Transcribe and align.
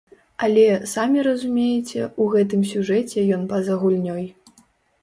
Але, 0.45 0.63
самі 0.93 1.25
разумееце, 1.27 2.09
у 2.25 2.27
гэтым 2.37 2.61
сюжэце 2.73 3.29
ён 3.39 3.47
па-за 3.55 3.73
гульнёй. 3.85 4.29